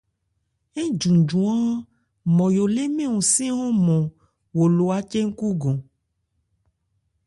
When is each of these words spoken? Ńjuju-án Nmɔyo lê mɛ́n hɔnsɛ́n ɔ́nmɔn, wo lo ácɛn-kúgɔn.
Ńjuju-án 0.87 1.69
Nmɔyo 2.29 2.63
lê 2.75 2.83
mɛ́n 2.95 3.09
hɔnsɛ́n 3.13 3.51
ɔ́nmɔn, 3.65 4.03
wo 4.55 4.63
lo 4.75 4.85
ácɛn-kúgɔn. 4.97 5.77